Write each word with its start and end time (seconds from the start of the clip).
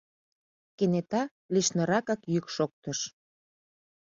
—кенета 0.77 1.23
лишныракак 1.53 2.21
йӱк 2.33 2.45
шоктыш. 2.55 2.99